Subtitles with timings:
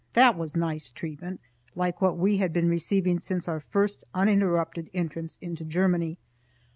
[0.13, 1.39] That was nice treatment,
[1.75, 6.17] like what we had been receiving since our first uninterrupted entrance into Germany.